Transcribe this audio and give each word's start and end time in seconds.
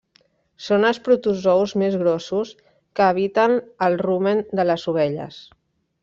Són 0.67 0.85
els 0.87 0.99
protozous 1.07 1.73
més 1.81 1.97
grossos 2.03 2.53
que 2.99 3.05
habiten 3.11 3.53
el 3.89 3.97
rumen 4.03 4.41
de 4.61 4.67
les 4.71 4.87
ovelles. 4.93 5.39